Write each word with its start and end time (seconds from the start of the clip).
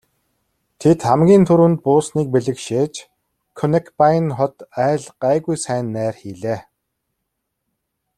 Тэд 0.79 0.99
хамгийн 1.07 1.43
түрүүнд 1.49 1.79
буусныг 1.85 2.27
бэлэгшээж 2.33 2.93
Конекбайн 3.57 4.25
хот 4.37 4.57
айл 4.87 5.03
гайгүй 5.23 5.57
сайн 5.65 5.85
найр 5.95 6.15
хийлээ. 6.21 6.59